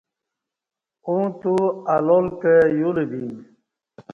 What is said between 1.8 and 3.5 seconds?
الال کہ یولہ بیم